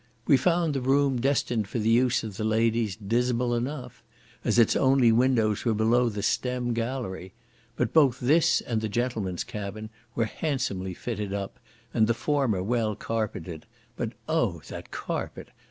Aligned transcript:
We 0.25 0.35
found 0.35 0.73
the 0.73 0.81
room 0.81 1.21
destined 1.21 1.67
for 1.67 1.77
the 1.77 1.91
use 1.91 2.23
of 2.23 2.35
the 2.35 2.43
ladies 2.43 2.95
dismal 2.95 3.53
enough, 3.53 4.01
as 4.43 4.57
its 4.57 4.75
only 4.75 5.11
windows 5.11 5.63
were 5.63 5.75
below 5.75 6.09
the 6.09 6.23
stem 6.23 6.73
gallery; 6.73 7.33
but 7.75 7.93
both 7.93 8.19
this 8.19 8.61
and 8.61 8.81
the 8.81 8.89
gentlemen's 8.89 9.43
cabin 9.43 9.91
were 10.15 10.25
handsomely 10.25 10.95
fitted 10.95 11.35
up, 11.35 11.59
and 11.93 12.07
the 12.07 12.15
former 12.15 12.63
well 12.63 12.95
carpeted; 12.95 13.67
but 13.95 14.13
oh! 14.27 14.63
that 14.69 14.89
carpet! 14.89 15.49